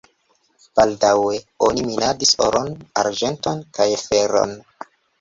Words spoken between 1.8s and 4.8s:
minadis oron, arĝenton kaj feron.